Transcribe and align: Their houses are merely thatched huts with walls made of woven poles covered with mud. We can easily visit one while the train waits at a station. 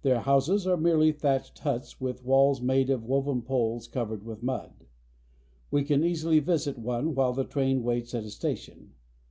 Their 0.00 0.20
houses 0.20 0.66
are 0.66 0.78
merely 0.78 1.12
thatched 1.12 1.58
huts 1.58 2.00
with 2.00 2.24
walls 2.24 2.62
made 2.62 2.88
of 2.88 3.04
woven 3.04 3.42
poles 3.42 3.86
covered 3.86 4.22
with 4.24 4.42
mud. 4.42 4.86
We 5.70 5.84
can 5.84 6.02
easily 6.02 6.38
visit 6.38 6.78
one 6.78 7.14
while 7.14 7.34
the 7.34 7.44
train 7.44 7.82
waits 7.82 8.14
at 8.14 8.24
a 8.24 8.30
station. 8.30 8.94